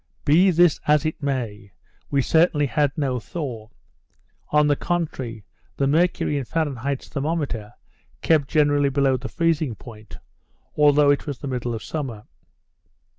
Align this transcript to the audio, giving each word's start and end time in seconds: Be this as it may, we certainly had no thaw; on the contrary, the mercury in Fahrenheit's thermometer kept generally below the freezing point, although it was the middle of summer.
Be 0.25 0.49
this 0.49 0.79
as 0.87 1.05
it 1.05 1.21
may, 1.21 1.73
we 2.09 2.23
certainly 2.23 2.65
had 2.65 2.91
no 2.97 3.19
thaw; 3.19 3.67
on 4.49 4.65
the 4.65 4.75
contrary, 4.75 5.45
the 5.77 5.85
mercury 5.85 6.39
in 6.39 6.43
Fahrenheit's 6.45 7.07
thermometer 7.07 7.75
kept 8.23 8.47
generally 8.47 8.89
below 8.89 9.15
the 9.15 9.29
freezing 9.29 9.75
point, 9.75 10.17
although 10.75 11.11
it 11.11 11.27
was 11.27 11.37
the 11.37 11.47
middle 11.47 11.75
of 11.75 11.83
summer. 11.83 12.23